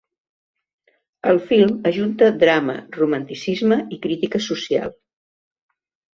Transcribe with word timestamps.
El 1.33 1.41
film 1.51 1.73
ajunta 1.89 2.31
drama, 2.45 2.75
romanticisme 2.97 3.79
i 3.99 4.01
crítica 4.07 4.43
social. 4.49 4.93